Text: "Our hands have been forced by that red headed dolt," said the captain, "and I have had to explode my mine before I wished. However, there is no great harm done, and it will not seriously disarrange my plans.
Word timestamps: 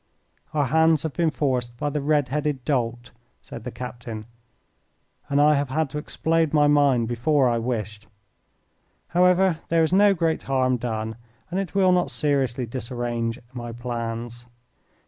"Our 0.55 0.65
hands 0.65 1.03
have 1.03 1.13
been 1.13 1.29
forced 1.29 1.77
by 1.77 1.91
that 1.91 2.01
red 2.01 2.29
headed 2.29 2.65
dolt," 2.65 3.11
said 3.43 3.65
the 3.65 3.69
captain, 3.69 4.25
"and 5.29 5.39
I 5.39 5.53
have 5.53 5.69
had 5.69 5.91
to 5.91 5.99
explode 5.99 6.53
my 6.55 6.65
mine 6.65 7.05
before 7.05 7.47
I 7.47 7.59
wished. 7.59 8.07
However, 9.09 9.59
there 9.69 9.83
is 9.83 9.93
no 9.93 10.15
great 10.15 10.41
harm 10.41 10.77
done, 10.77 11.17
and 11.51 11.59
it 11.59 11.75
will 11.75 11.91
not 11.91 12.09
seriously 12.09 12.65
disarrange 12.65 13.37
my 13.53 13.71
plans. 13.71 14.47